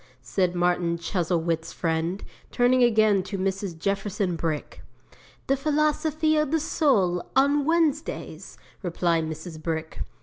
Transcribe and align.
said 0.23 0.55
Martin 0.55 0.97
Chuzzlewit's 0.97 1.71
friend, 1.73 2.23
turning 2.51 2.81
again 2.83 3.21
to 3.21 3.37
Mrs. 3.37 3.77
Jefferson 3.77 4.35
Brick. 4.35 4.81
'"The 5.45 5.55
Philosophy 5.55 6.37
of 6.37 6.49
the 6.49 6.59
Soul, 6.59 7.23
on 7.35 7.65
Wednesdays," 7.65 8.57
replied 8.81 9.25
Mrs. 9.29 9.61
Brick. 9.61 9.99